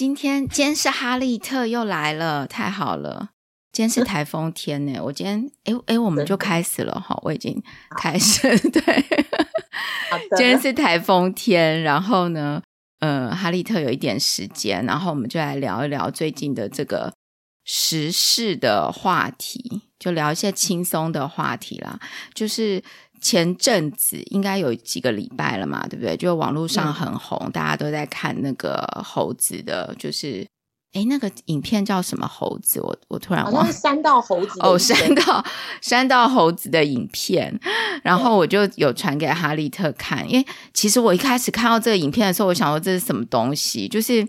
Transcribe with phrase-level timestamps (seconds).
[0.00, 3.32] 今天今天是哈利特又来了，太好了！
[3.70, 7.62] 今天是 台风天呢，我今天哎哎，我们就开始了哈，我已经
[7.98, 8.80] 开始对。
[10.38, 12.62] 今天是台风天，然后呢，
[13.00, 17.12] 呃，哈利特有一点时间，然后我们就来聊一聊最近的这个
[17.66, 22.00] 时事的话题，就聊一些轻松的话题啦，
[22.32, 22.82] 就是。
[23.20, 26.16] 前阵子应该有几个礼拜了嘛，对不对？
[26.16, 30.46] 就网络上很红，嗯、大家都在看那个猴子的，就是
[30.92, 32.80] 哎那个影片叫什么猴子？
[32.80, 35.44] 我我突然忘了，好像是山道猴子哦，山道
[35.82, 37.60] 山道猴子的影片。
[38.02, 44.26] 然后我就有传给哈利特看，因为其实我一开始看到这个影片的时候，我想说这是什么东西，就是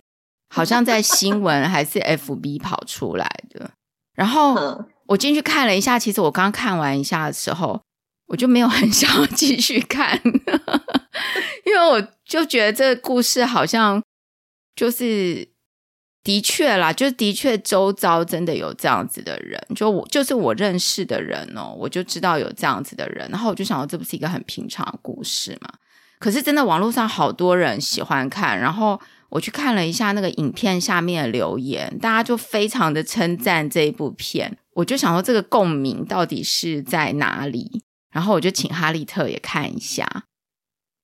[0.53, 3.71] 好像在新闻还是 FB 跑出来的。
[4.13, 7.79] 然后我进去看了一下，其实我刚看完一下的时候。
[8.31, 10.17] 我就没有很想要继续看，
[11.67, 14.01] 因为我就觉得这个故事好像
[14.73, 15.49] 就是
[16.23, 25.69] 的确啦，就的确周遭真的有这样子的人，就我就是我认识的人哦，我就知道有这样子的人，然后我就想说这不是一个很平常的故事嘛？
[26.17, 37.83] 可是真的网络上好多人喜欢看，然后我去看了一下那个影片下面的留言，大家就非常的称赞这一部片，我就想说这个共鸣到底是在哪里？
[38.11, 40.25] 然后我就请哈利特也看一下，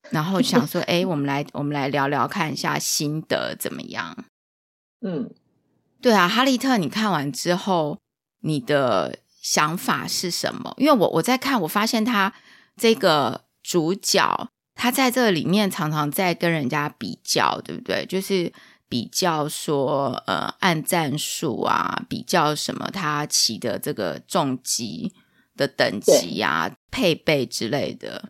[0.09, 4.25] 然后想说， 哎，我们来我们来聊聊看一下心得怎么样？
[5.01, 5.29] 嗯，
[6.01, 7.97] 对啊，哈利特，你看完之后
[8.41, 10.73] 你的想法是什么？
[10.77, 12.33] 因为我我在看，我发现他
[12.75, 18.05] 这个主角他在这里面常常在跟人家比较，对不对？
[18.05, 18.51] 就是
[18.89, 25.13] 比较说，呃，按战术啊，比较什么他骑的这个重机。
[25.57, 28.29] 的等级呀、啊、配备之类的，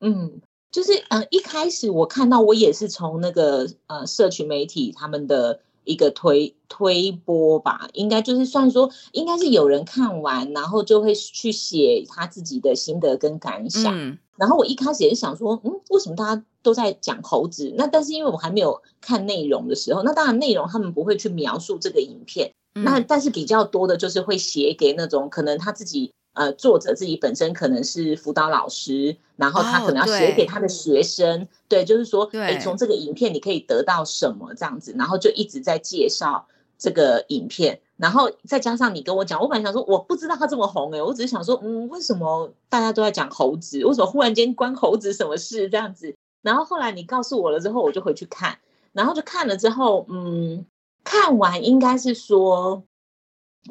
[0.00, 13.96] 嗯，就是呃，一开始我看到我也是从那个呃，社群媒体他们的一个推推播吧，应该就是算说，应该是有人看完，然后就会去写他自己的心得跟感想。
[13.96, 17.72] 嗯、然后我一开始也是想说，嗯，为什么大家都在讲猴子？
[17.76, 26.12] 那但是因为我还没有看内容的时候，那当然内容他们不会去描述这个影片，嗯、那但是比较多的就是会写给那种可能他自己。
[26.36, 36.46] 呃，作者自己本身可能是辅导老师，然后他可能要写给他的学生，哦、对，就是说，哎，从这个影片你可以得到什么这样子，然后就一直在介绍
[36.76, 43.82] 这个影片，然后再加上你跟我讲，我本来想说我不知道他这么红诶、欸，我只是想说，嗯，为什么大家都在讲猴子？
[43.82, 46.14] 为什么忽然间关猴子什么事这样子？
[46.42, 48.58] 然后后来你告诉我了之后，我就回去看，
[48.92, 50.66] 然后就看了之后，嗯，
[51.02, 52.82] 看完应该是说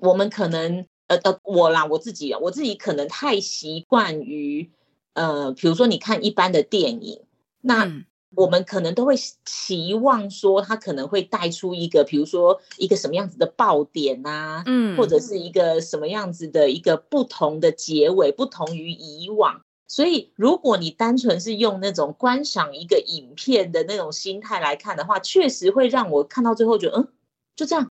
[0.02, 0.88] 我们可能。
[1.08, 4.72] 呃呃，我啦，我自己，我自己可能太习惯于，
[5.14, 7.22] 呃，比如说你看一般的电影，
[7.62, 7.92] 那
[8.36, 19.62] 我们可能都会期望说，它可能会带出一个，比如说一个什么样子的爆点啊，嗯，或者是一个什么样子的一个不同的结尾，不同于以往。
[19.88, 27.08] 所以，如果你单纯是用那种观赏一个影片的那种心态来看的话，确实会让我看到最后觉得，嗯，
[27.56, 27.90] 就这样。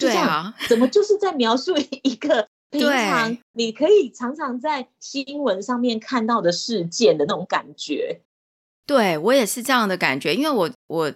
[0.00, 8.22] 对啊，怎么就是在描述 一个平常你可以常常在新闻上面看到的事件的那种感觉？
[8.86, 11.08] 对，我也是这样的感觉，因为我我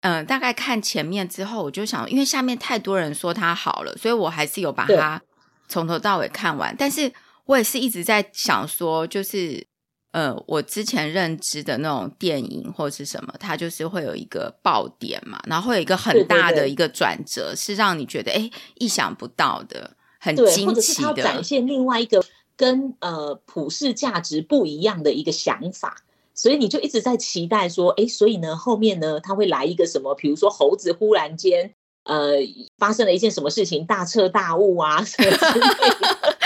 [0.00, 5.20] 嗯、呃，大概看前面之后，我就想，因为下面太多人说他好了，所以我还是有把它
[5.68, 6.74] 从头到尾看完。
[6.78, 7.12] 但是
[7.46, 9.66] 我也是一直在想说，就是。
[10.10, 22.24] 呃，我之前认知的那种电影或是什么，它就是会有一个爆点嘛，然后会有一个很大的一个转折，对对对，是让你觉得哎，意想不到的，很惊奇的，展现另外一个
[22.56, 25.98] 跟呃普世价值不一样的一个想法，
[26.34, 30.14] 所以你就一直在期待说，哎，所以呢，后面呢，它会来一个什么？
[30.14, 32.36] 比如说猴子忽然间呃
[32.78, 36.37] 发生了一件什么事情，大彻大悟啊什么之类的。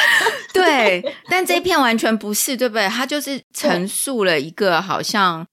[0.64, 2.88] 对，但这一片完全不是，对不对？
[2.88, 5.46] 他就是陈述了一个好像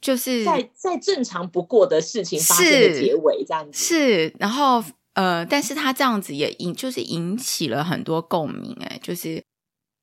[0.00, 3.78] 就是在在正常不过的事情发生的结尾这样子。
[3.78, 4.82] 是，然后
[5.14, 9.42] 呃，但是他这样子也引就是引起了很多共鸣，哎，就是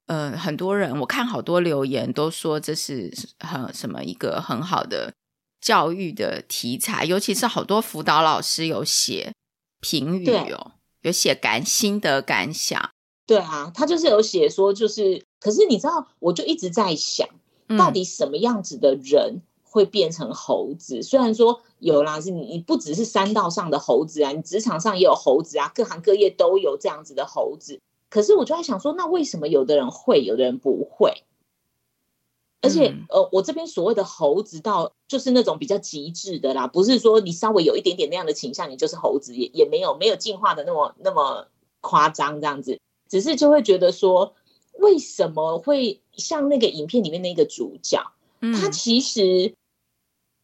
[0.07, 5.13] 呃，很多人我看好多留言都说这是很什么一个很好的
[5.59, 9.33] 教育的题材，尤其是好多辅导老师有写
[9.81, 10.71] 评语哦，
[11.01, 12.89] 有写感心得感想。
[13.29, 17.29] 对啊，他就是有写说，就是，可是你知道，我就一直在想，
[17.77, 20.97] 到底什么样子的人会变成猴子？
[20.97, 27.79] 嗯、虽然说有啦，是你，你不只是山道上的猴子啊，你职场上也有猴子啊，各行各业都有这样子的猴子。
[28.09, 31.23] 可是我就在想说，那为什么有的人会，有的人不会？
[32.61, 41.45] 而且呃，我这边所谓的猴子到就是那种比较极致的啦，不是说你稍微有一点点那样的倾向，你就是猴子，也也没有没有进化的那么那么
[41.79, 44.35] 夸张这样子，只是就会觉得说，
[44.77, 49.53] 为什么会像那个影片里面那个主角，他其实。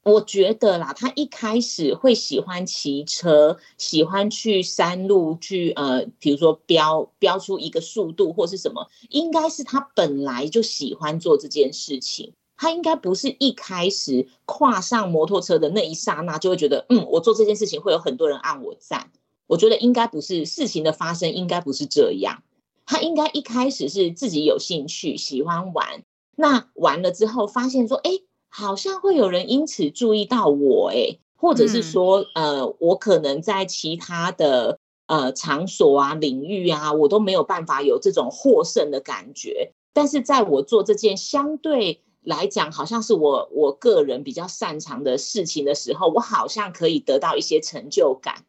[0.07, 12.33] 我觉得啦，他一开始会喜欢骑车，喜欢去山路去呃，比如说飙飙出一个速度或是什么，应该是他本来就喜欢做这件事情。
[12.55, 19.09] 他应该不是一开始跨上摩托车的那一刹那就会觉得，嗯，我做这件事情会有很多人按我赞。
[19.47, 22.43] 我觉得应该不是事情的发生，应该不是这样。
[22.85, 26.03] 他应该一开始是自己有兴趣，喜欢玩，
[26.35, 28.11] 那玩了之后发现说，哎。
[28.57, 39.73] 好像会有人因此注意到我，诶，或者是说，呃，我可能在其他的呃场所啊、领域啊，我都没有办法有这种获胜的感觉。
[39.91, 48.45] 但是在我做这件相对来讲，好像是我我个人比较擅长的事情的时候，我好像可以得到一些成就感。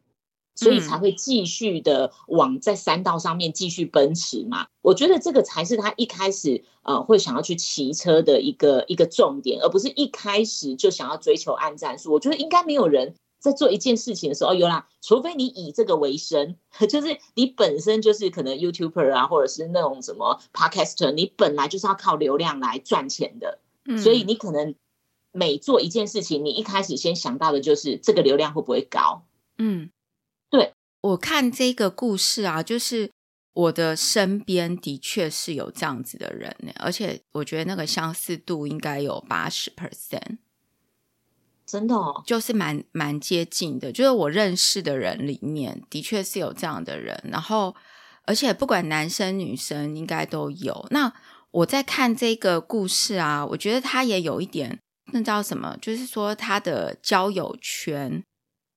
[0.57, 4.67] 所以才会继续的往在山道上面继续奔驰嘛。
[4.83, 12.13] 我觉得这个才是他一开始呃会想要去骑车的一个一个重点，而不是一开始就想要追求按战术。
[12.13, 16.57] 我觉得应该没有人在做一件事情的时候有啦，除非你以这个为生，
[16.89, 23.59] 就是你本身就是可能 YouTuber 啊，或者是那种什么 Podcaster，你本来就是要靠流量来赚钱的。
[24.03, 24.75] 所以你可能
[25.31, 29.23] 每做一件事情，你一开始先想到的就是这个流量会不会高？
[29.59, 29.91] 嗯。
[30.51, 33.11] 对，我看这个故事啊，就是
[33.53, 40.39] 我的身边的确是有这样子的人呢，而且我觉得那个相似度应该有八十 percent，
[41.67, 43.91] 真的哦，就是蛮蛮接近的。
[43.91, 47.75] 就是我认识的人里面，的确是有这样的人，然后
[48.25, 50.87] 而且不管男生女生应该都有。
[50.91, 51.13] 那
[51.51, 54.79] 我在看这个故事啊，我觉得他也有一点，
[55.13, 55.77] 那叫什么？
[55.81, 58.23] 就是说他的交友圈。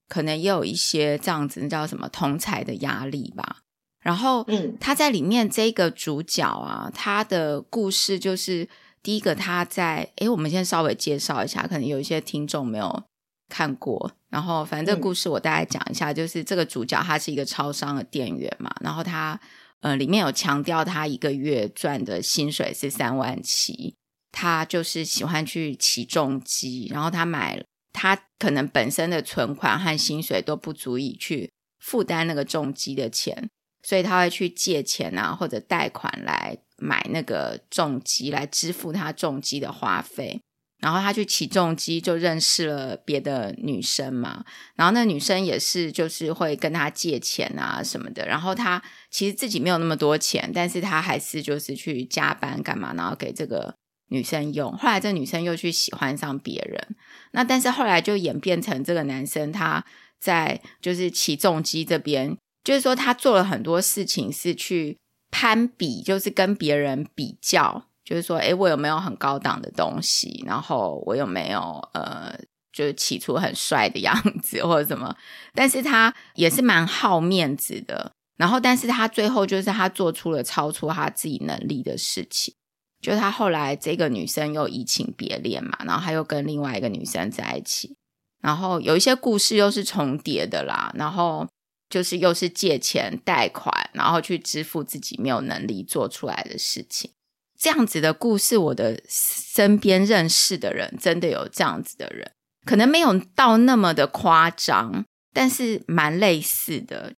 [0.09, 3.59] 可能也有一些这样子，那叫什么同才的压力吧。
[4.01, 8.67] 然后，嗯，他在里面这个主角啊，他的故事就是
[9.03, 13.03] 第一个，他在诶，我们先稍微介绍一下，可能有一些听众没有
[13.49, 14.11] 看过。
[14.29, 19.39] 然后，反正这个故事我大概讲一下，就是这个主角他是一个超商的店员嘛，然后他
[19.81, 23.95] 呃里面有强调他一个月赚的薪水是三万七，
[24.31, 27.63] 他就是喜欢去起重机，然后他买了。
[28.01, 33.49] 他可能本身的存款和薪水都不足以去负担那个重机的钱，
[33.83, 40.39] 所以他会去借钱啊，或者贷款来买那个重机来支付他重机的花费。
[40.77, 48.25] 然后他去骑重机就认识了别的女生嘛，然后那女生也是就是会跟他借钱啊什么的。
[48.25, 48.81] 然后他
[49.11, 53.75] 其实自己没有那么多钱，但是他还是就是去加班干嘛，然后给这个。
[54.09, 56.95] 女生用，后来这女生又去喜欢上别人，
[57.31, 59.83] 那但是后来就演变成这个男生他
[60.19, 64.97] 在就是起重机这边，就是说他做了很多事情是去
[65.31, 71.61] 攀比，就是跟别人比较，就是说，诶，我有没有很高档的东西，然后我有没有
[71.93, 72.35] 呃，
[72.73, 75.15] 就是起初很帅的样子或者什么，
[75.53, 82.55] 但是他也是蛮好面子的，然后但是他最后就是他做出了超出他自己能力的事情。
[83.01, 87.95] 就他后来这个女生又移情别恋嘛，然后他又跟另外一个女生在一起，
[88.41, 91.47] 然后有一些故事又是重叠的啦，然后
[91.89, 97.11] 就是又是借钱贷款，然后去支付自己没有能力做出来的事情，
[97.57, 102.31] 这样子的故事，我的身边认识的人真的有这样子的人，
[102.65, 107.13] 可能没有到那么的夸张，但是蛮类似的。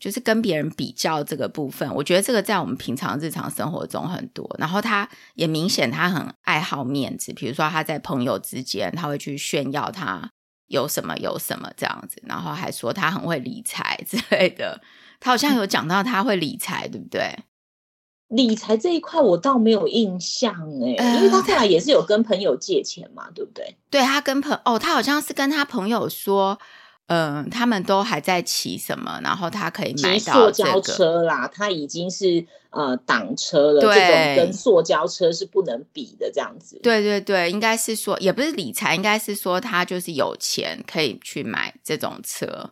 [0.00, 4.50] 就是跟别人比较这个部分，我觉得这个在我们平常日常生活中很多。
[4.58, 10.30] 然后他也明显他很爱好面子，比如说他在朋友之间，他会去炫耀他
[10.68, 14.80] 有什么有什么这样子，然后还说他很会理财 之类的。
[15.20, 17.36] 他好像有讲到他会理财，对不对？
[18.28, 23.76] 理财这一块我倒没有印象哎、欸，因为他后来也是有跟朋友借钱嘛，对不对？
[23.90, 26.58] 对，他跟朋哦，他好像是跟他朋友说。
[27.12, 29.20] 嗯，他们都还在骑什么？
[29.24, 36.78] 然后他可以买到这个塑胶车啦，他已经是呃挡车了，对，这种跟塑胶车是不能比的，这样子。
[36.84, 42.70] 对对对，应该是说也不是理财，应该是说他就是有钱可以去买这种车。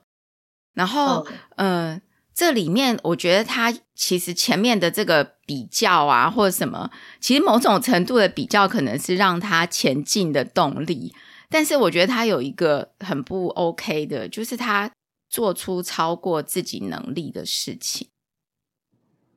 [0.75, 1.27] 然后，
[1.57, 2.03] 嗯，呃，
[2.33, 11.13] 这里面我觉得他其实前面的这个比较啊，或者什么，其实某种程度的比较，可能是让他前进的动力。
[11.51, 14.91] 但是我觉得他有一个很不 OK 的，就是他
[15.31, 18.09] 做出超过自己能力的事情。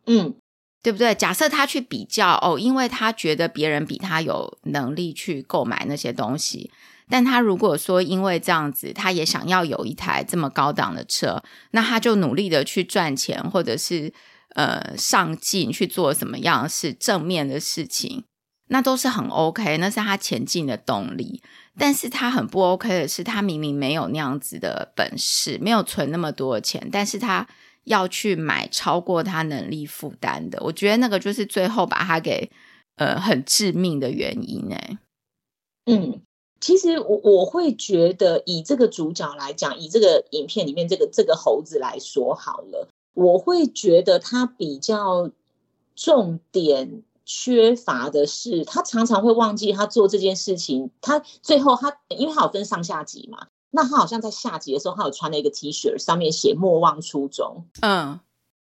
[0.07, 0.35] 嗯，
[0.81, 1.13] 对不对？
[1.13, 6.71] 假设他去比较哦，因为他觉得别人比他有能力去购买那些东西，
[7.07, 11.41] 但他如果说因为这样子，他也想要有一台这么高档的车，
[11.71, 14.11] 那他就努力的去赚钱，或者是
[14.55, 18.23] 呃上进去做什么样是正面的事情，
[18.69, 21.41] 那都是很 OK，那是他前进的动力。
[21.77, 27.47] 但是他很不 OK 的是，他明明没有那样子的本事，没有存那么多钱，但是他。
[27.85, 32.51] 要去买超过他能力负担的，我觉得那个就是最后把他给
[32.97, 34.77] 呃很致命的原因呢。
[35.87, 36.21] 嗯，
[36.59, 45.31] 其实我我会觉得以这个主角来讲，以这个影片里面这个这个猴子来说好了，我会觉得他比较
[45.95, 53.47] 重点缺乏的是，他常常会忘记他做这件事情，他最后他因为他有分上下级嘛。
[53.73, 57.67] 那他好像在下级的时候，他有穿了一个 T 恤，上面写“莫忘初衷”。
[57.79, 58.19] 嗯，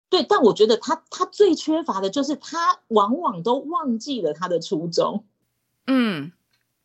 [0.08, 0.22] 对。
[0.22, 5.24] 但我觉得他他最缺乏的就是他往往都忘记了他的初衷。
[5.88, 6.30] 嗯，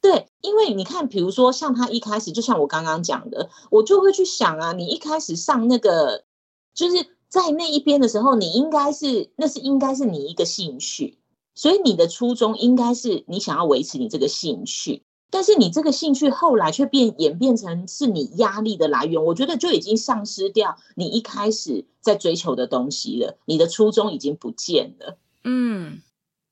[0.01, 6.24] 对，因为你看，比如说像他一开始，就像我刚刚讲的，我就会去想啊，你一开始上那个，
[6.74, 11.19] 就是在那一边的时候，你应该是那是应该是你一个兴趣，
[11.60, 15.04] 所以你的初衷应该是你想要维持你这个兴趣。
[15.30, 25.18] 但是你这个兴趣后来却变演变成是你压力的来源，我觉得就已经丧失掉你一开始在追求的东西了，你的初衷已经不见了。
[25.44, 26.01] 嗯，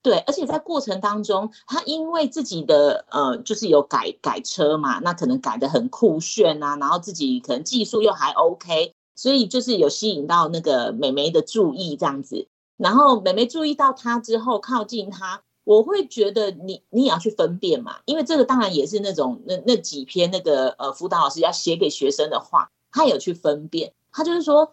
[0.04, 15.41] 对，而且在过程当中，他因为自己的呃，就是有改改车嘛，那可能改的很酷炫啊，然后自己可能技术又还 OK，所以就是有吸引到那个美眉的注意这样子，然后美眉注意到他之后靠近他。
[15.63, 23.91] 我会觉得你你也要去分辨嘛，因为这个当然也是那种那那几篇那个呃辅导老师要写给学生的话，他有去分辨。
[24.10, 24.72] 他就是说，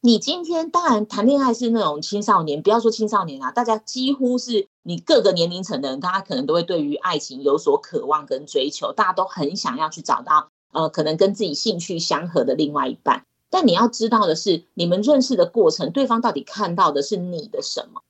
[0.00, 13.26] 你今天当然谈恋爱是那种青少年，不要说青少年啊，大家几乎是你各个年龄层的人，大家可能都会对于爱情有所渴望跟追求，大家都很想要去找到呃可能跟自己兴趣相合的另外一半。
[13.50, 18.02] 但你要知道的是，你们认识的过程，对方到底看到的是你的什么？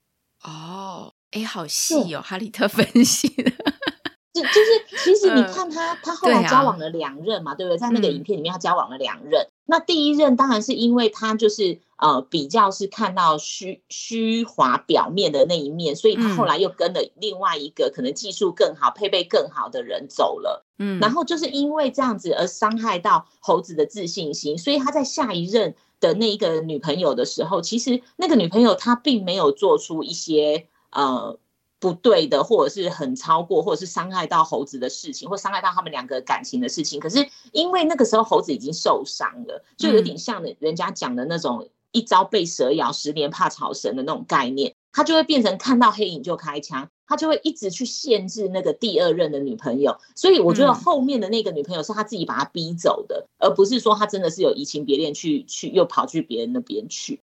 [0.44, 1.12] 哦。
[1.32, 3.50] 哎，好细哦，哈利特分析的，
[4.32, 7.76] 就就是其实你看他，他后来交往了两任嘛，对不对？
[7.76, 9.46] 在那个影片里面，他交往了两任。
[9.70, 20.64] 那第一任当然是因为他就是呃比较是看到虚虚华表面的那一面，所以他后来又跟了另外一个可能技术更好、配备更好的人走了。
[20.78, 30.66] 嗯，然后就是因为这样子而伤害到猴子的自信心，所以他在下一任的那一个女朋友的时候，其实那个女朋友她并没有做出一些。
[30.90, 31.38] 呃，
[31.80, 36.98] 不对的，或者是很超过，或者是伤害到猴子的事情，或伤害到他们两个感情的事情。
[36.98, 49.98] 可是因为那个时候猴子已经受伤了，就有点像人家讲的那种一朝被蛇咬，十年怕草绳的那种概念，他就会变成看到黑影就开枪，他就会一直去限制那个第二任的女朋友。
[50.14, 57.20] 所以我觉得后面的那个女朋友是他自己把他逼走的，而不是说他真的是有移情别恋去去又跑去别人那边去，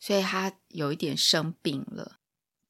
[0.00, 2.17] 所以他有一点生病了。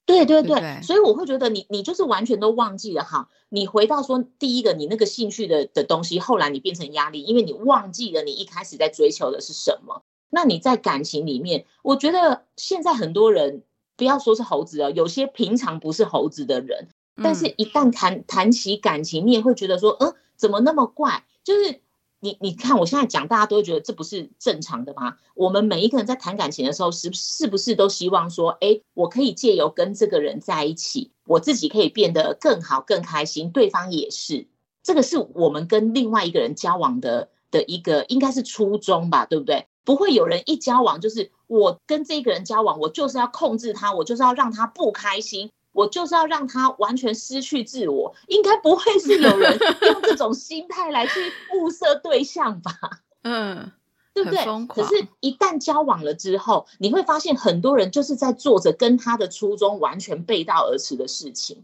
[0.09, 3.29] 对对对，对，所以我会觉得你你就是完全都忘记了哈。
[3.49, 10.03] 你回到说第一个，你那个兴趣的的东西，后来你变成压力，因为你忘记了你一开始在追求的是什么。
[10.29, 13.63] 那你在感情里面，我觉得现在很多人
[13.95, 16.89] 不要说是猴子哦，有些平常不是猴子的人，
[17.23, 21.23] 但是一旦谈谈起感情，你也会觉得说，嗯，怎么那么怪？
[21.43, 21.81] 就是。
[22.21, 25.15] 你你看，我现在讲，大家都会觉得这不是正常的吗？
[25.35, 34.47] 我们每一个人在谈感情的时候，是是不是都希望说，哎，我可以借由跟这个人在一起，我自己可以变得更好、更开心，对方也是。
[34.83, 39.67] 这个是我们跟另外一个人交往的的一个，应该是初衷吧，对不对？
[39.85, 45.51] 不会有人一交往就是我跟这个人交往，我就是要控制他，我就是要让他不开心。
[45.71, 52.71] 我就是要让他完全失去自我，应该不会是有人 用这种心态来去物色对象吧？
[53.23, 53.71] 嗯，
[54.13, 54.43] 对不对？
[54.67, 61.63] 可是，一旦交往了之后，你会发现很多人就是在做着跟他的初衷完全背道而驰的事情。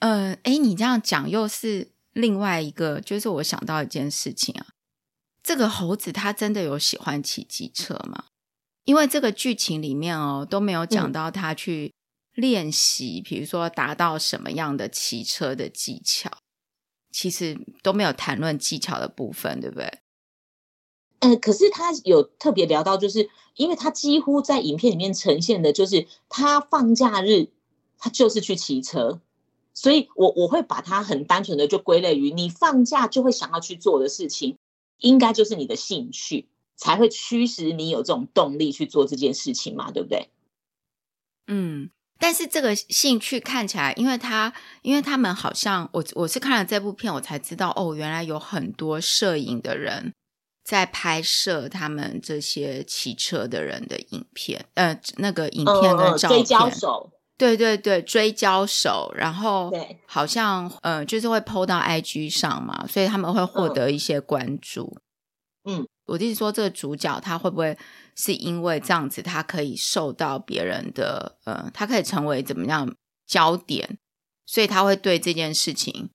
[0.00, 4.66] 嗯，哎，你这样讲又是另外一个，就是我想到一件事情啊，
[5.42, 8.24] 这个猴子他真的有喜欢骑机车吗？
[8.84, 11.93] 因为这个剧情里面哦都没有讲到他去。
[12.34, 16.30] 练习，比如说达到什么样的骑车的技巧，
[17.10, 20.00] 其实都没有谈论技巧的部分，对不对？
[21.20, 27.48] 嗯、呃，可是他有特别聊到，就是因为他几乎在影片里面呈现的，就是他放假日，
[27.98, 29.20] 他就是去骑车，
[29.72, 34.58] 所以我我会把它很单纯的就归类于你放假就会想要去做的事情，
[34.98, 40.28] 应该就是你的兴趣，才会驱使你有这种动力去做这件事情嘛，对不对？
[41.46, 41.90] 嗯，
[42.24, 44.50] 但是这个兴趣看起来，因为他，
[44.80, 50.10] 因为他们好像我我是看了这部片，我才知道哦，原来有很多摄影的人
[50.64, 56.38] 在拍摄他们这些骑车的人的影片，呃，那个影片跟照片。
[56.38, 57.10] 追焦手。
[57.36, 59.70] 对对对，追焦手，然后
[60.06, 64.96] 好像呃，就是会 PO 到 IG 上嘛，所以他们会获得一些关注。
[65.68, 67.76] 嗯，我就是说，这个主角他会不会
[68.14, 72.94] 是因为这样子，他可以受到别人的呃，他可以成为怎么样
[73.26, 73.98] 焦点，
[74.44, 76.10] 所以他会对这件事情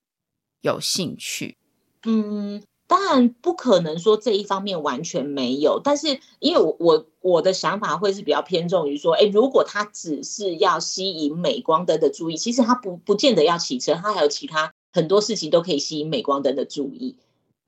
[0.60, 1.56] 有兴趣。
[2.04, 17.16] 嗯，当然不可能说这一方面完全没有，但是因为我我我的想法会是比较偏重于说，哎，如果他只是要吸引镁光灯的注意，其实他不不见得要骑车，他还有其他很多事情都可以吸引镁光灯的注意。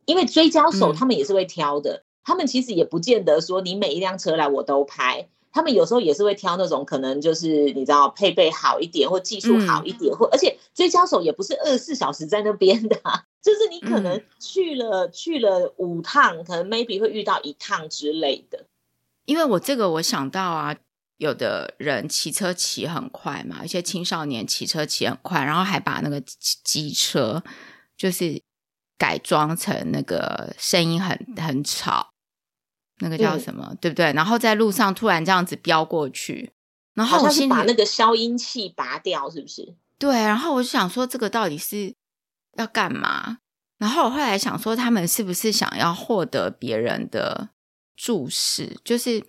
[0.04, 12.96] 因为追焦手他们也是会挑的，嗯，他们其实也不见得说你每一辆车来我都拍，他们有时候也是会挑那种可能就是你知道配备好一点或技术好一点，嗯，或而且追焦手也不是二十四小时在那边的，
[13.42, 18.66] 就是你可能去了，嗯，去了五趟，可能 maybe 会遇到一趟之类的。
[19.24, 20.76] 因为我这个我想到啊，
[21.16, 27.42] 有的人骑车骑很快嘛，一些青少年骑车骑很快，然后还把那个机车
[27.96, 28.40] 就是。
[28.98, 32.11] 改装成那个声音很很吵，
[33.02, 33.66] 那个叫什么？
[33.70, 34.12] 嗯、对不对？
[34.12, 36.52] 然后在路上突然这样子飙过去，
[36.94, 39.74] 然后我先把那个消音器拔掉，是不是？
[39.98, 40.14] 对。
[40.14, 41.94] 然后我就想说，这个到底是
[42.56, 43.38] 要干嘛？
[43.78, 47.50] 然后我后来想说，他们是不是想要获得别人的
[47.96, 48.78] 注视？
[48.84, 49.24] 就是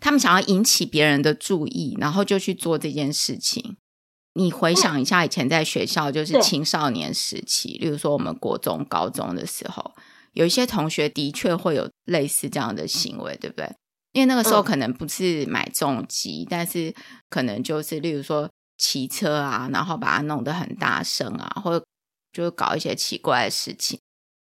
[0.00, 3.76] 他们想要引起别人的注意，然后就去做这件事情。
[4.34, 9.92] 你回想一下，以前在学校就是青少年时期，例如说我们国中、高中的时候，
[10.38, 13.68] 有一些同学的确会有类似这样的行为，对不对？
[14.12, 16.94] 因为那个时候可能不是买重机，但是
[17.28, 21.84] 可能就是例如说骑车啊，然后把它弄得很大声啊，或者
[22.32, 23.98] 就是搞一些奇怪的事情。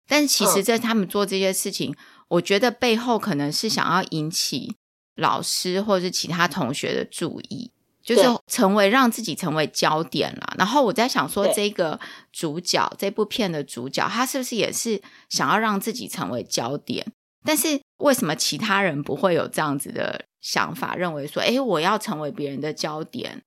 [0.06, 1.96] 但其实，在他们做这些事情，
[2.28, 4.76] 我觉得背后可能是想要引起
[5.16, 7.72] 老师或者是其他同学的注意。
[8.16, 12.00] 就是成为让自己成为焦点了，然后我在想说，这个
[12.32, 17.06] 主角这部片的主角，他是不是也是想要让自己成为焦点？
[17.44, 23.42] 但是为什么其他人不会有这样子的想法，认为说，哎，我要成为别人的焦点，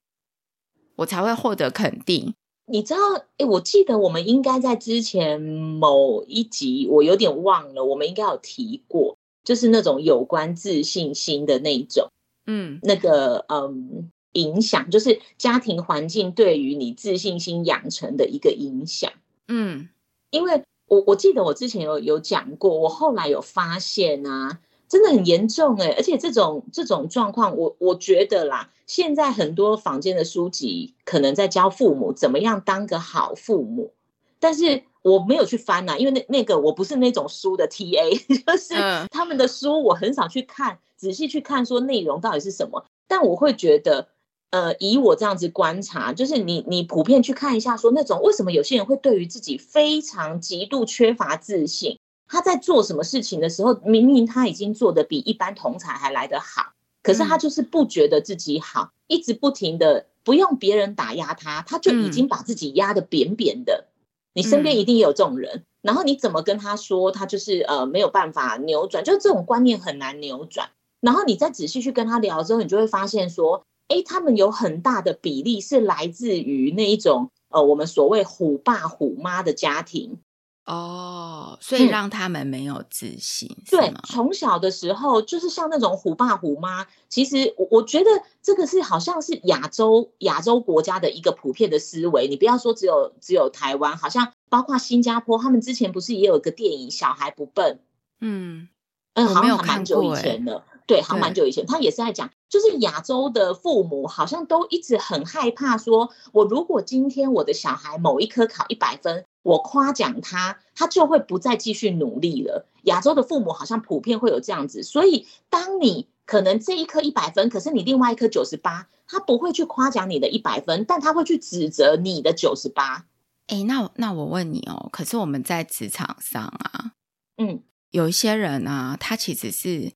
[0.97, 2.35] 我才会获得肯定？
[2.67, 2.99] 你知道，
[3.37, 12.07] 哎，我记得我们应该在之前某一集，我有点忘了，我们应该有提过，就是那种有关自信心的那一种，
[12.45, 14.11] 嗯，那个，嗯。
[14.33, 19.11] 影响就是家庭环境对于你自信心养成的一个影响。
[19.47, 19.89] 嗯，
[20.29, 33.93] 因为我我记得我之前有有讲过，我后来有发现啊，真的很严重哎，而且这种这种状况，我我觉得啦，现在很多坊间的书籍可能在教父母怎么样当个好父母，
[34.39, 38.75] 但是我没有去翻呐，因为那那个我不是那种书的 TA， 就是
[39.09, 44.07] 他们的书我很少去看，仔细去看说内容到底是什么，但我会觉得。
[44.51, 63.85] 呃，以我这样子观察，就是你你普遍去看一下，说那种为什么有些人会对于自己非常极度缺乏自信，他在做什么事情的时候，明明他已经做得比一般同才还来得好，可是他就是不觉得自己好，嗯、一直不停的不用别人打压他，他就已经把自己压得扁扁的。
[63.85, 63.87] 嗯、
[64.33, 70.71] 你身边一定有这种人，然后你怎么跟他说，他就是呃没有办法扭转，就是这种观念很难扭转。
[70.99, 73.63] 然后你再仔细去跟他聊之后，你就会发现说。
[73.91, 80.19] 哎，他们有很大的比例是来自于那一种呃，我们所谓虎爸虎妈的家庭
[80.65, 83.49] 哦，所以让他们没有自信。
[83.49, 86.87] 嗯、对，从小的时候就是像那种虎爸虎妈。
[87.09, 88.09] 其实我我觉得
[88.41, 92.27] 这个是好像是亚洲亚洲国家的一个普遍的思维。
[92.29, 97.75] 你不要说只有只有台湾，好像包括新加坡，他们之前不是也有一个电影《小孩不笨》？
[98.21, 98.69] 嗯
[99.15, 100.63] 嗯，好像还蛮久以前的。
[100.91, 112.67] 对，还蛮久以前，他也是在讲，就是亚洲的父母好像都一直很害怕说，说我如果今天我的小孩某一科考一百分，我夸奖他，他就会不再继续努力了。
[112.83, 123.05] 亚洲的父母好像普遍会有这样子，所以当你可能这一科一百分，可是你另外一科九十八，他不会去夸奖你的一百分，但他会去指责你的九十八。
[123.47, 126.91] 哎，那那我问你哦，可是我们在职场上啊，
[127.37, 129.93] 嗯，有一些人啊，他其实是。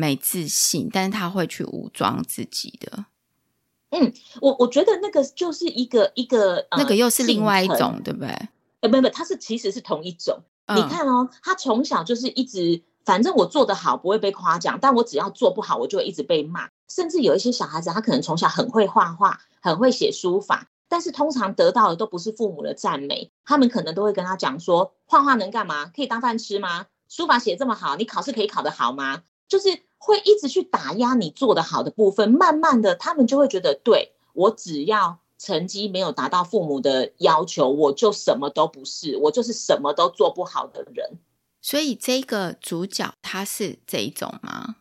[0.00, 3.04] 没自信，但是他会去武装自己的。
[3.90, 8.28] 嗯，我我觉得那个就是一个一个，那个又是另外一种，对不对？
[8.80, 10.40] 呃，不不，他是其实是同一种。
[10.66, 12.82] 嗯、你看哦，他从小就是一直。
[13.02, 16.68] 反正我做得好不会被夸奖，但我只要做不好，我就会一直被骂。
[16.86, 25.86] 甚至有一些小孩子，他可能从小很会画画，很会写书法，但是通常得到的都不是父母的赞美，他们可能都会跟他讲说：画画能干嘛？
[25.86, 26.86] 可以当饭吃吗？
[27.08, 29.22] 书法写这么好，你考试可以考得好吗？
[29.48, 29.70] 就是
[30.02, 41.18] 会一直去打压你做得好的部分，慢慢的，他们就会觉得，对，我只要成绩没有达到父母的要求，我就什么都不是，我就是什么都做不好的人。
[41.60, 44.76] 所以这个主角他是这一种吗？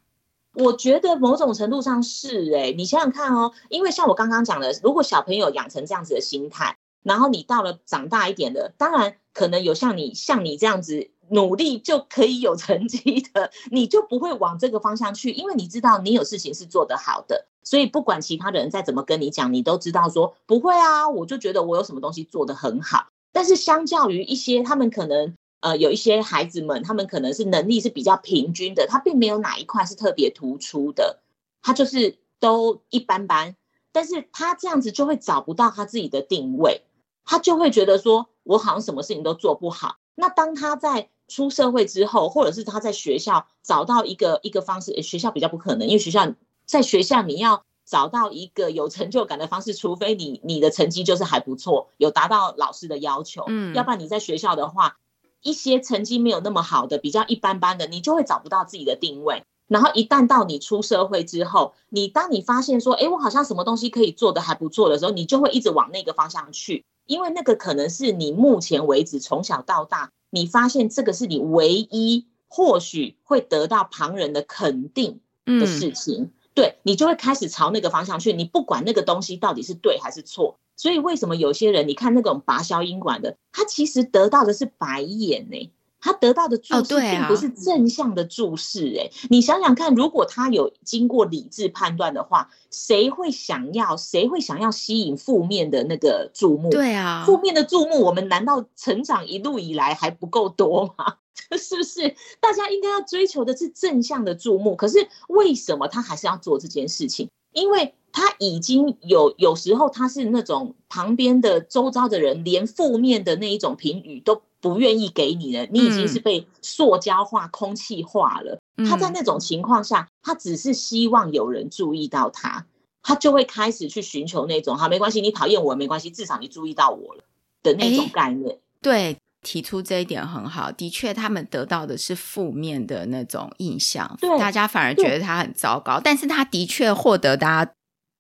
[0.53, 23.08] 我觉得某种程度上是哎、欸，你想想看哦，因为像我刚刚讲的，如果小朋友养成这样子的心态，然后你到了长大一点的，当然可能有像你像你这样子努力就可以有成绩的，你就不会往这个方向去，因为你知道你有事情是做得好的，所以不管其他的人再怎么跟你讲，你都知道说不会啊，我就觉得我有什么东西做得很好。
[23.32, 25.36] 但是相较于一些他们可能。
[25.62, 31.20] 呃，有一些孩子们，他们可能是能力是比较平均的，他并没有哪一块是特别突出的，
[31.62, 33.58] 他就是都一般般。
[33.92, 36.84] 但是他这样子就会找不到他自己的定位，
[37.26, 39.98] 他就会觉得说，我好像什么事情都做不好。
[40.19, 46.34] 那当他在出社会之后，或者是他在学校找到一个一个方式，学校比较不可能，因为学校
[46.65, 54.97] 在学校你要找到一个有成就感的方式，除非你你的成绩就是还不错，有达到老师的要求，嗯，要不然你在学校的话。
[55.41, 59.45] 一些成绩没有那么好的，比较一般般的，你就会找不到自己的定位。
[59.67, 78.32] 然后一旦到你出社会之后，你当你发现说，哎，我好像什么东西可以做的还不错的时候，你就会一直往那个方向去，因为那个可能是你目前为止从小到大，你发现这个是你唯一或许会得到旁人的肯定的事情，嗯、对，你就会开始朝那个方向去。
[78.32, 80.60] 你不管那个东西到底是对还是错。
[80.76, 85.72] 所以为什么有些人，你看那种拔消音管的，他其实得到的是白眼呢、欸？
[86.02, 89.08] 他得到的注视并不是正向的注视哎、欸。
[89.08, 93.98] 哦啊、你想想看，如果他有经过理智判断的话，谁会想要？
[93.98, 96.70] 谁会想要吸引负面的那个注目？
[96.70, 101.16] 对啊，负面的注目，我们难道成长一路以来还不够多吗？
[101.58, 102.16] 是不是？
[102.40, 104.76] 大家应该要追求的是正向的注目。
[104.76, 107.30] 可是为什么他还是要做这件事情？
[107.54, 107.94] 因为。
[108.12, 118.60] 他已经有有时候他是那种旁边的周遭的人连负面的那一种评语都不愿意给你了，你已经是被塑胶化、空气化了。
[118.89, 122.65] 他在那种情况下，他只是希望有人注意到他，
[123.02, 127.24] 他就会开始去寻求那种“好，没关系，你讨厌我没关系，至少你注意到我了”
[127.63, 128.60] 的那种概念。
[128.82, 137.72] 对，提出这一点很好，的确，他们得到的是负面的那种印象，对，大家反而觉得他很糟糕，但是他的确获得大家。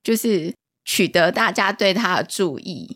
[0.01, 2.95] 就是取得大家对他的注意，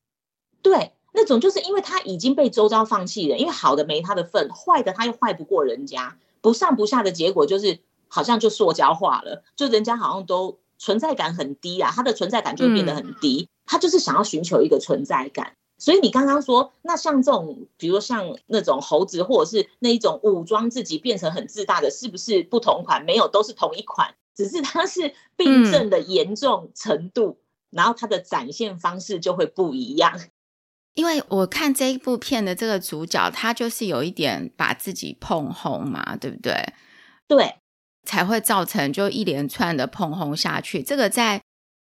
[0.62, 15.54] 对，那种就是因为他已经被周遭放弃了，因为好的没他的份，坏的他又坏不过人家，不上不下的结果就是好像就塑胶化了，就人家好像都存在感很低啊，他的存在感就会变得很低，嗯、他就是想要寻求一个存在感。
[15.78, 23.04] 所以你刚刚说，那像这种，比如像那种猴子，或者是那一种武装自己变成很自大的，是不是不同款？
[23.04, 24.16] 没有，都是同一款。
[24.36, 27.38] 只是它是病症的严重程度，嗯、
[27.72, 30.20] 然后它的展现方式就会不一样。
[30.96, 36.74] 因为我看这一部片的这个主角，他就是有一点把自己碰红嘛，对不对？
[37.28, 37.56] 对，
[38.08, 40.84] 才会造成就一连串的碰红下去。
[40.84, 41.42] 这个在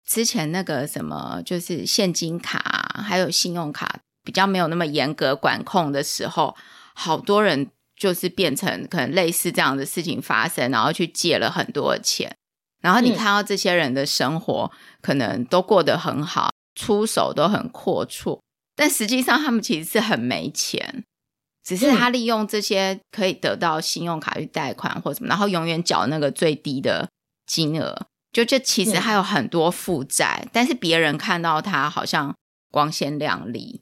[0.06, 6.56] 之前那个什么，就是现金卡还有信用卡比较没有那么严格管控的时候，
[6.94, 7.70] 好多人。
[7.98, 12.30] 就是变成可能类似这样的事情发生，然后去借了很多钱，
[12.82, 18.38] 然后你看到这些人的生活可能都过得很好，出手都很阔绰，
[18.76, 21.04] 但实际上他们其实是很没钱，
[21.64, 27.08] 只是他利用这些可以得到信用卡去贷款或什么，然后永远缴那个最低的
[27.46, 32.36] 金额，就这其实还有很多负债，但是别人看到他好像
[32.70, 33.80] 光鲜亮丽，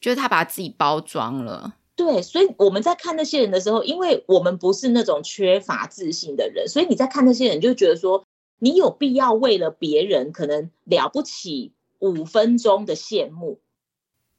[0.00, 1.76] 就是他把自己包装了。
[1.94, 8.24] 对，所以我们在看那些人的时候，因为我们不是那种缺乏自信的人，所以你在看那些人，就觉得说，
[8.58, 13.60] 你有必要为了别人可能了不起五分钟的羡慕，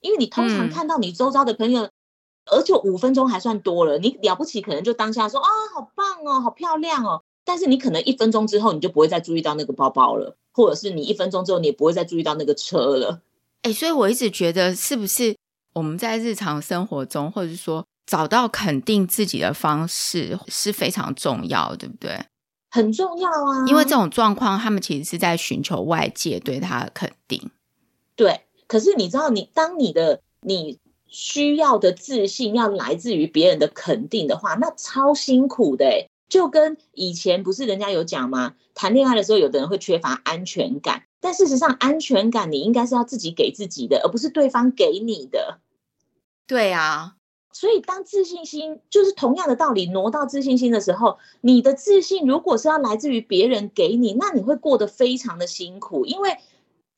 [0.02, 1.92] 因为你通常看到你周遭的朋友，嗯、
[2.52, 13.22] 而且五分钟还算多了，你了不起可能就当下说啊，好棒哦，好漂亮哦，但是你可能一分钟之后，你就不会再注意到那个包包了，或者是你一分钟之后，你也不会再注意到那个车了。
[13.64, 15.36] 哎，所以我一直觉得是不是？
[15.74, 22.26] 我们在日常生活中，或者是说找到肯定自己的方式是非常重要，对不对？
[22.72, 27.52] 很重要啊，因为这种状况，他们其实是在寻求外界对他的肯定。
[28.16, 30.78] 对，可是你知道你，当你的你
[31.08, 36.08] 需要的自信要来自于别人的肯定的话，那超辛苦的。
[36.30, 38.54] 就跟以前不是人家有讲吗？
[38.76, 45.60] 谈恋爱的时候，有的人会缺乏安全感，但事实上，安全感你应该是要自己给自己的，而不是对方给你的。
[46.46, 47.16] 对啊，
[47.52, 56.38] 所以当自信心就是同样的道理，挪到自信心的时候，你的自信如果是要来自于别人给你，那你会过得非常的辛苦，因为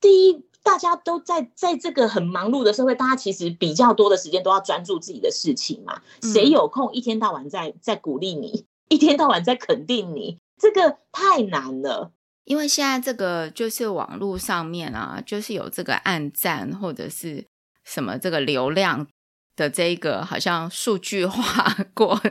[0.01, 0.43] 第一。
[0.63, 6.01] 大家都在在这个很忙碌的社会，大家其实比较多的时间都要专注自己的事情嘛。
[6.21, 12.11] 谁有空一天到晚在在鼓励你，一天到晚在肯定你，这个太难了。
[12.43, 17.45] 因为现在这个就是网络上面啊，就是有这个暗赞或者是
[17.83, 19.07] 什么这个流量
[19.55, 22.21] 的这个好像数据化过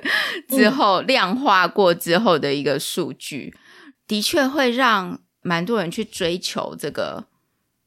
[0.48, 3.56] 之后，量化过之后的一个数据，
[4.06, 7.24] 的确会让蛮多人去追求这个。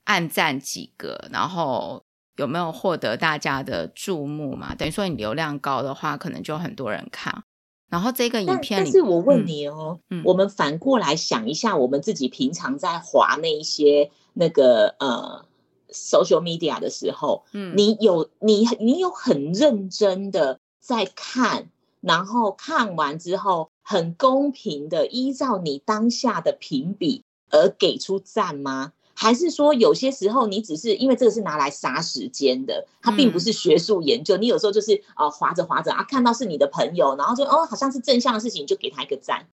[0.05, 2.03] 按赞几个，然后
[2.37, 4.75] 有没有获得大家的注目嘛？
[4.75, 7.43] 等于说你流量高的话，可能就很多人看。
[7.89, 15.45] 然后这个影片里，但是我问你哦，嗯，我们反过来想一下，我们自己平常在划那一些那个呃
[15.91, 21.69] social media 的时候，嗯，你有你你有很认真的在看，
[22.01, 28.93] 然后看完之后很公平的依照你当下的评比而给出赞吗？
[29.13, 34.37] 还是说，有些时候你只是因为这个是拿来杀时间的，它并不是学术研究。
[34.37, 39.47] 嗯、你有时候就是啊，划着划着啊，看到是你的朋友，然后就哦，好像是正向的事情，就给他一个赞。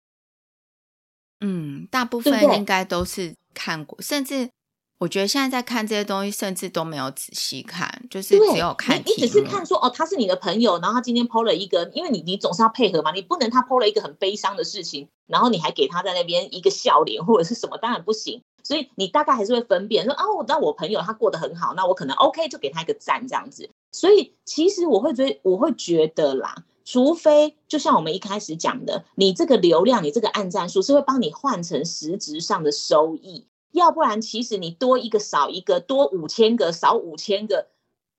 [1.39, 4.49] 嗯，大部分应该都是看过，对对，甚至
[4.99, 9.03] 我觉得现在在看这些东西，甚至都没有仔细看，就是只有看你。
[9.11, 18.41] 你只是看说哦，他是你的朋友，然后他今天 PO 了一个，因为你你总是要配合嘛，你不能他 PO 了一个很悲伤的事情，然后你还给他在那边一个笑脸或者是什么，当然不行。
[18.63, 23.69] 所以你大概还是会分辨说啊，我那我朋友他过得很好，那我可能 OK 就给他一个赞这样子。
[23.91, 37.67] 所以其实我会觉得，我会觉得啦，除非就像我们一开始讲的，你这个流量，你这个按赞数是会帮你换成实质上的收益，要不然其实你多一个少一个，多五千个少五千个，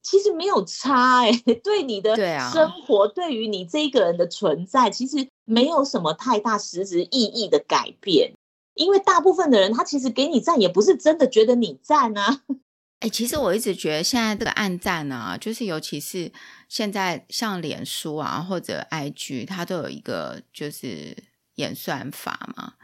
[0.03, 2.17] 其实没有差哎、欸， 对你的
[2.53, 8.33] 生活，对，啊、对于你这一个人的存在，其实没有什么太大实质意义的改变。
[8.75, 12.43] 因为大部分的人，他其实给你赞，也不是真的觉得你赞啊。
[13.01, 16.33] 哎、欸，其实我一直觉得现在这个暗赞啊，就是尤其是
[16.69, 21.17] 现在像脸书啊或者 IG，它都有一个就是
[21.57, 22.75] 演算法嘛。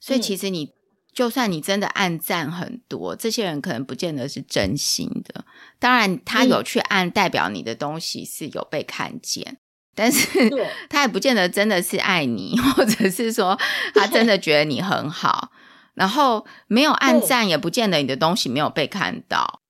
[0.00, 0.72] 所以其实你、嗯、
[1.14, 5.44] 就算你真的暗赞很多，这些人可能不见得是真心的。
[5.78, 9.44] 当然，他有去按，代表你的东西是有被看见。
[9.48, 9.56] 嗯
[9.96, 10.50] 但是
[10.90, 13.56] 他也不见得真的是爱你，或者是说
[13.94, 15.52] 他真的觉得你很好，
[15.94, 19.60] 然后没有暗赞，也不见得你的东西没有被看到。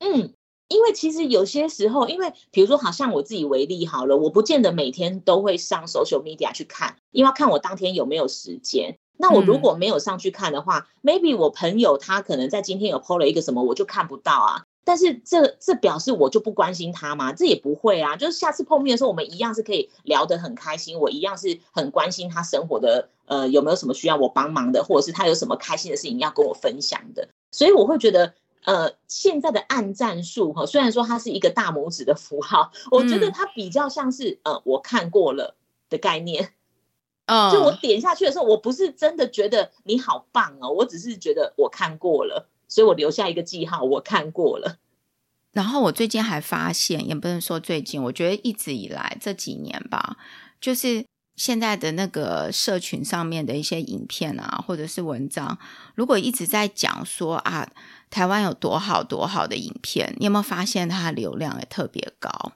[0.00, 0.34] 嗯，
[0.66, 8.98] 因为其实有些时候，因为比如说，好像我自己为例好了，我不见得每天都会上 social media 去看，因为要看我当天有没有时间。
[9.18, 14.64] 那我如果没有上去看的话，嗯，maybe 我朋友他可能在今天有 po 了一个什么，我就看不到啊。
[14.84, 17.30] 但是这这表示我就不关心他吗？
[17.32, 27.28] 这也不会啊，就是下次碰面的时候，我们一样是可以聊得很开心，我一样是很关心他生活的，呃，有没有什么需要我帮忙的，或者是他有什么开心的事情要跟我分享的。
[27.50, 28.32] 所以我会觉得，
[28.64, 35.56] 呃，现在的暗战术哈，虽然说它是一个大拇指的符号，我觉得它比较像是呃我看过了
[35.90, 36.52] 的概念。
[37.28, 42.48] 嗯，就我点下去的时候，我不是真的觉得你好棒哦，我只是觉得我看过了。
[42.70, 44.76] 所以我留下一个记号，我看过了。
[45.52, 50.18] 然后我最近还发现，也不能说最近，我觉得一直以来这几年吧，
[50.60, 51.02] 就是
[51.34, 55.58] 现在的那个社群上面的一些影片啊，或者是文章，
[55.94, 57.66] 如果一直在讲说啊，
[58.10, 62.52] 台湾有多好多好的影片，你有没有发现它的流量也特别高？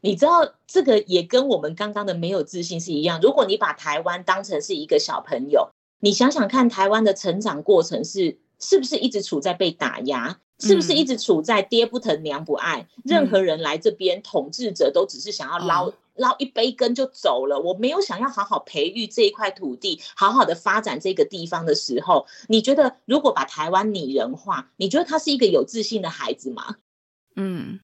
[0.00, 3.20] 你知道这个也跟我们刚刚的没有自信是一样。
[3.20, 8.38] 如果你把台湾当成是一个小朋友，你想想看，台湾的成长过程是。
[8.58, 10.40] 是不是一直处在被打压？
[10.60, 12.88] 是不是一直处在爹不疼娘不爱？
[12.96, 17.60] 嗯、任何人来这边，统治者都只是想要捞、嗯、捞一杯羹就走了。
[17.60, 26.76] 我没有想要好好培育这一块土地，好好的发展这个地方的时候，你觉得如果把台湾拟人化，你觉得他是一个有自信的孩子吗？
[27.34, 27.80] 嗯。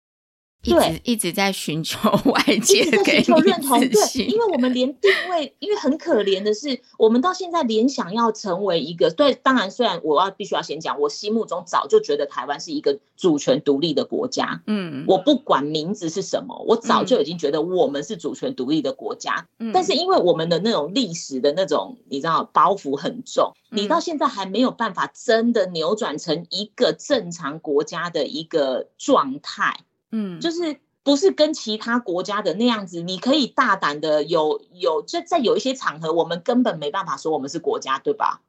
[0.62, 1.00] 一直对。
[1.04, 1.98] 一直在寻求
[2.30, 15.22] 外界给你认同，对，因为我们连定位，因为很可怜的是，我们到现在连想要成为一个，对，当然，虽然我要必须要先讲，我心目中早就觉得台湾是一个主权独立的国家，嗯，我。
[15.22, 29.78] 不管名字是什么，我早就已经觉得我们是主权独立的国家，嗯，但是因为我们的那种历史的那种，你知道包袱很重，你到现在还没有办法真的扭转成一个正常国家的一个状态。
[30.12, 38.40] 嗯，就是不是跟其他国家的那样子，你可以大胆的有有，就在有一些场合，我们根本没办法说我们是国家，对吧？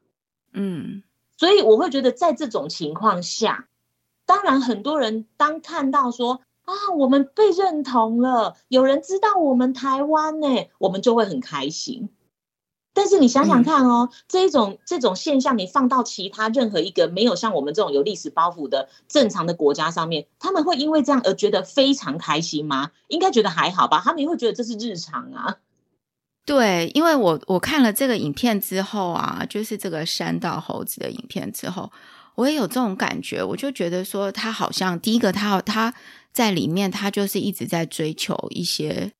[0.52, 1.02] 嗯，
[1.36, 3.66] 所以我会觉得在这种情况下，
[4.24, 12.08] 当然很多人当看到说啊，我们被认同了，有人知道我们台湾呢，我们就会很开心。
[12.94, 22.92] 但是你想想看哦，嗯、这一种这种现象，你放到其他任何一个没有像我们这种有历史包袱的正常的国家上面，他们会因为这样而觉得非常开心吗？
[23.08, 25.56] 应该觉得还好吧，他们也会觉得这是日常啊。
[26.46, 31.90] 对，因为我我看了这个影片之后啊，就是这个山道猴子的影片之后，
[32.36, 35.92] 我也有这种感觉，我就觉得说他好像第一个他他
[36.32, 39.12] 在里面，他就是一直在追求一些。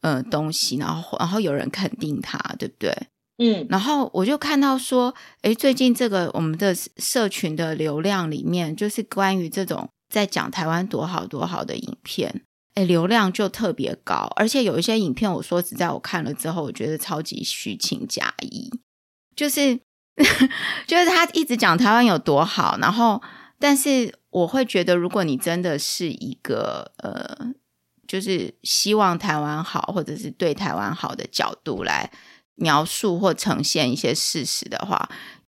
[0.00, 2.96] 呃，东西，然后然后有人肯定他，对不对？
[3.38, 12.42] 嗯，然后我就看到说，诶，最近这个我们的社群的流量里面，就是关于这种在讲台湾多好多好的影片，
[12.74, 18.70] 诶，流量就特别高，而且有一些影片，我说实在，我看了之后，我觉得超级虚情假意，
[19.36, 19.76] 就是
[20.86, 23.22] 就是他一直讲台湾有多好，然后，
[23.60, 27.54] 但是我会觉得，如果你真的是一个呃。
[28.08, 32.10] 就是希望台湾好，或者是对台湾好的角度来
[32.54, 35.08] 描述或呈现一些事实的话，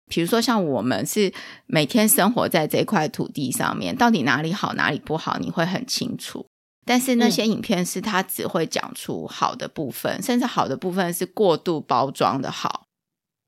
[0.09, 1.33] 比如说像我们是
[1.67, 6.45] 每天生活在这块土地上面，到底哪里好哪里不好，你会很清楚。
[6.85, 12.87] 但是那些影片是它只会讲出好的部分，嗯、甚至好的部分是过度包装的好，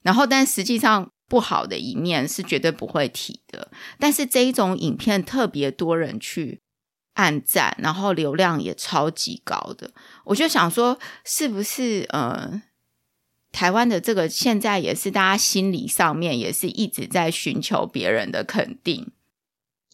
[0.05, 3.73] 然后但实际上不好的一面是绝对不会提的。
[3.99, 6.61] 但是这一种影片特别多人去。
[7.21, 9.91] 按赞，然后流量也超级高的，
[10.25, 12.63] 我就想说，是不是呃，
[13.53, 19.09] 台湾的这个现在也是大家心理上面也是一直在寻求别人的肯定？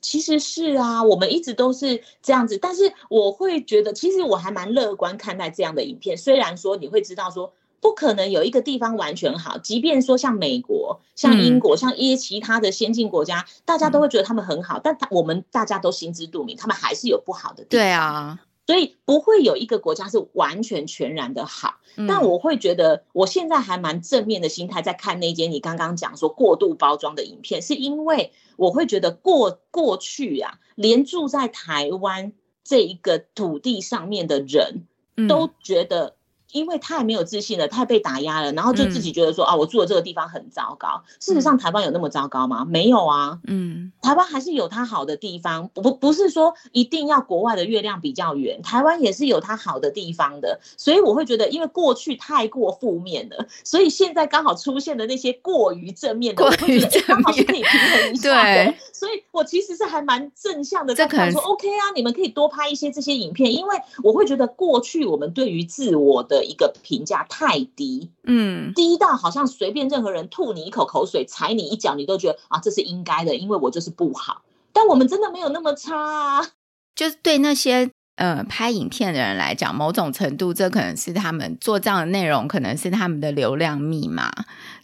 [0.01, 7.53] 其实是啊，我们一直都是这样子，但是我会觉得，其实我还蛮乐观看待这样的影片，虽然说你会知道说。
[7.81, 17.85] 不可能有一个地方完全好，即便说像美国、像英国、像一些其他的先进国家，嗯、大家都会觉得他们很好，但他我们大家都心知肚明，他们还是有不好的地方。
[17.85, 21.77] 对啊，所以不会有一个国家是完全全然的好。
[21.97, 32.33] 嗯、但我会觉得，我现在还蛮正面的心态在看那间你刚刚讲说过度包装的影片，是因为我会觉得过过去啊，连住在台湾
[32.65, 34.87] 这一个土地上面的人
[35.29, 36.16] 都觉得。
[36.53, 41.03] 因为太没有自信了，太被打压了，然后就自己觉得说、嗯、啊，我住的这个地方很糟糕。
[41.21, 42.65] 事实上，台湾有那么糟糕吗？
[42.65, 43.39] 没有啊。
[43.47, 50.61] 嗯，台湾还是有它好的地方，不不是说一定要国外的月亮比较圆，台湾也是有它好的地方的。
[50.77, 58.65] 所以我会觉得，因为过去太过负面了，所以现在刚好出现的那些过于正面的，过于正面，刚好是可以平衡一下的。
[58.65, 66.36] 对，所以我其实是还蛮正向的，在看说 OK 啊，你们可以多拍一些这些影片，因为我会觉得过去我们对于自我的。
[66.45, 74.43] 一个评价太低，嗯，低到好像随便任何人吐你一口口水，踩你一脚，你都觉得啊，这是应该的，因为我就是不好。
[74.73, 76.49] 但我们真的没有那么差啊。
[76.95, 84.33] 就是对那些呃拍影片的人来讲，某种程度，这可能是他们做这样的内容，可能是他们的流量密码。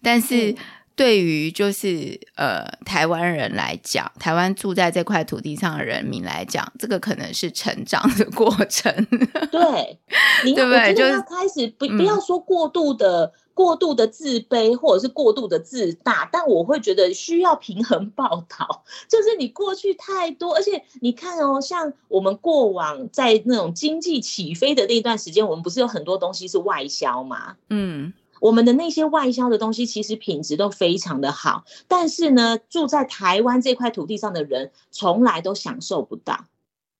[0.03, 0.53] 但是。
[0.53, 0.57] 嗯
[1.03, 8.95] 对于就是呃台湾人来讲，台湾住在这块土地上的人民来讲，这个可能是成长的过程。
[9.51, 9.99] 对，
[10.45, 10.95] 你对不对？
[10.95, 18.85] 就是开始不不要说过度的、嗯、过度的自卑，或者是过度的自大，但我会觉得需要平衡报道。
[19.11, 27.57] 就是你过去太多，而且你看哦，像我们过往在那种经济起飞的那段时间，我们不是有很多东西是外销嘛？
[27.71, 28.12] 嗯。
[28.42, 36.46] 我们的那些外销的东西其实品质都非常的好，但是呢，住在台湾这块土地上的人从来都享受不到，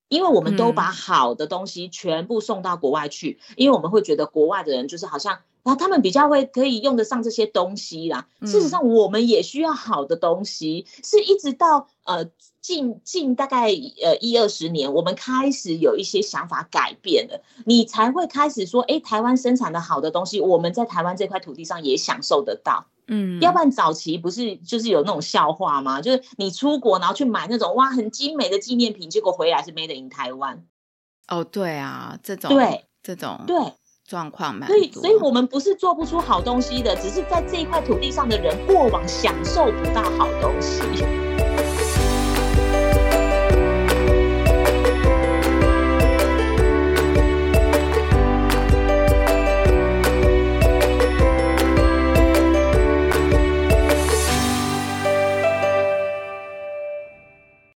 [0.09, 8.29] 因为我们都把好的东西全部送到国外去，嗯、因为我们会觉得国外的人就是好像啊，他们比较会可以用得上这些东西啦。
[8.43, 12.31] 事实上，我们也需要好的东西，是一直到呃。
[12.63, 26.01] 近近大概呃一二十年，我们开始有一些想法改变了，你才会开始说，哎，台湾生产的好的东西，我们在台湾这块土地上也享受得到，嗯，要不然早期不是就是有那种笑话吗？
[26.01, 30.65] 就是你出国然后去买那种哇很精美的纪念品，结果回来是 Made in 台湾。
[31.29, 32.85] 哦，对啊，这种对。
[33.03, 33.57] 这种对。
[34.05, 40.53] 状况蛮，所以所以我们不是做不出好东西的，只是在这一块土地上的人过往享受不到好东